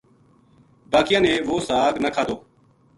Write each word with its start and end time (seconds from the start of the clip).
باقیاں 0.91 1.21
نے 1.27 1.33
وہ 1.47 1.57
ساگ 1.67 1.93
نہ 2.03 2.09
کھادو 2.13 2.35